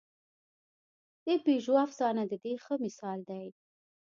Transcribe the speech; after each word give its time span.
د 1.25 1.27
پېژو 1.43 1.73
افسانه 1.85 2.23
د 2.27 2.33
دې 2.43 2.53
ښه 2.63 2.75
مثال 2.85 3.19
دی. 3.29 3.45